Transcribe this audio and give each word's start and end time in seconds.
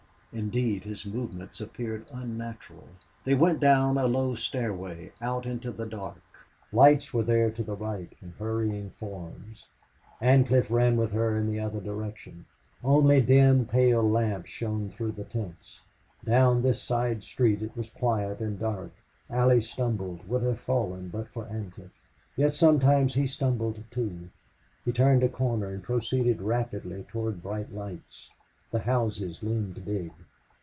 Indeed, 0.33 0.83
his 0.85 1.05
movements 1.05 1.59
appeared 1.59 2.05
unnatural. 2.13 2.87
They 3.25 3.35
went 3.35 3.59
down 3.59 3.97
a 3.97 4.07
low 4.07 4.33
stairway, 4.33 5.11
out 5.21 5.45
into 5.45 5.73
the 5.73 5.85
dark. 5.85 6.23
Lights 6.71 7.13
were 7.13 7.23
there 7.25 7.51
to 7.51 7.61
the 7.61 7.75
right, 7.75 8.07
and 8.21 8.31
hurrying 8.39 8.91
forms. 8.91 9.67
Ancliffe 10.21 10.71
ran 10.71 10.95
with 10.95 11.11
her 11.11 11.37
in 11.37 11.51
the 11.51 11.59
other 11.59 11.81
direction. 11.81 12.45
Only 12.81 13.19
dim, 13.19 13.65
pale 13.65 14.09
lamps 14.09 14.49
shone 14.49 14.89
through 14.89 15.11
tents. 15.29 15.81
Down 16.23 16.61
this 16.61 16.81
side 16.81 17.23
street 17.23 17.61
it 17.61 17.75
was 17.75 17.89
quiet 17.89 18.39
and 18.39 18.57
dark. 18.57 18.93
Allie 19.29 19.61
stumbled, 19.61 20.21
too. 20.21 20.29
He 24.83 24.91
turned 24.93 25.23
a 25.23 25.29
corner 25.29 25.67
and 25.67 25.83
proceeded 25.83 26.41
rapidly 26.41 27.03
toward 27.09 27.43
bright 27.43 27.73
lights. 27.73 28.29
The 28.71 28.79
houses 28.79 29.43
loomed 29.43 29.83
big. 29.83 30.13